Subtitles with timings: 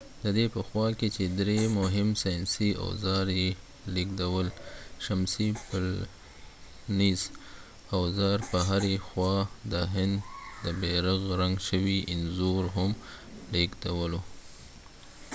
[0.23, 3.49] ددې په خوا کې چې درې مهم ساینسي اوزار یې
[3.95, 4.47] لیږدول
[5.05, 7.21] شمسی پلټنیز
[7.97, 9.35] اوزار په هرې خوا
[9.71, 10.15] د هند
[10.63, 12.91] د بیرغ رنګ شوي انځور هم
[13.53, 14.21] لیږدولو